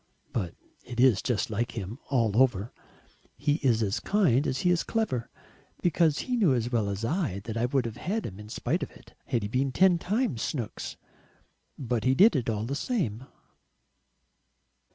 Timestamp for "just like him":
1.21-1.99